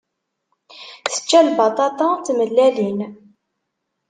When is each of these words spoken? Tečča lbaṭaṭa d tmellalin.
Tečča 1.13 1.39
lbaṭaṭa 1.49 2.09
d 2.19 2.23
tmellalin. 2.25 2.99